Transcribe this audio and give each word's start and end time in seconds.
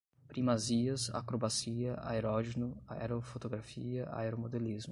primazias, 0.27 1.11
acrobacia, 1.13 1.95
aeródino, 2.01 2.75
aerofotografia, 2.87 4.09
aeromodelismo 4.11 4.89